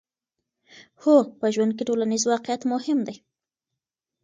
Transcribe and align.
هو، 1.03 1.15
په 1.39 1.45
ژوند 1.53 1.71
کې 1.77 1.87
ټولنیز 1.89 2.23
واقعیت 2.31 2.61
مهم 2.73 2.99
دی. 3.07 3.15